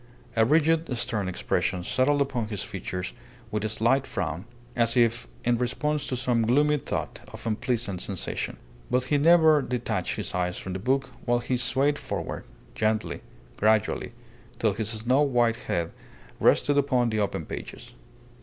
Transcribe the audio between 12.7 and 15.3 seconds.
gently, gradually, till his snow